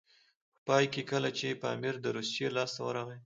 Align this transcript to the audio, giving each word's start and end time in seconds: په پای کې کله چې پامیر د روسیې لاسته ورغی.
په 0.55 0.59
پای 0.67 0.85
کې 0.93 1.01
کله 1.11 1.29
چې 1.37 1.59
پامیر 1.61 1.95
د 2.01 2.05
روسیې 2.17 2.47
لاسته 2.55 2.79
ورغی. 2.87 3.19